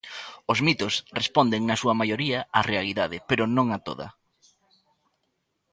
Os 0.51 0.59
mitos 0.67 0.93
responden 1.19 1.61
na 1.65 1.79
súa 1.81 1.95
maioría 2.01 2.39
á 2.57 2.59
realidade, 2.71 3.17
pero 3.29 3.43
non 3.55 3.67
a 3.77 3.79
toda. 3.87 4.07